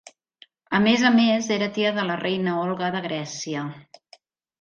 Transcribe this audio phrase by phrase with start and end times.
[0.77, 3.67] A més a més, era tia de la reina Olga de Grècia.